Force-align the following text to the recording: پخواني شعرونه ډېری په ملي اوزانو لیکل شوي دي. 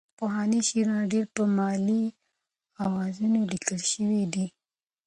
پخواني 0.17 0.59
شعرونه 0.67 1.03
ډېری 1.11 1.31
په 1.35 1.43
ملي 1.57 2.03
اوزانو 2.83 3.41
لیکل 3.51 3.79
شوي 3.91 4.23
دي. 4.33 4.45